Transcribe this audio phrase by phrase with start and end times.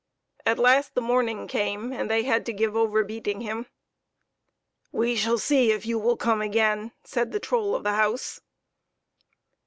[0.47, 3.67] At last the morning came, and they had to give over beating him."
[5.01, 8.41] We shall see if you will come again," said the troll of the house.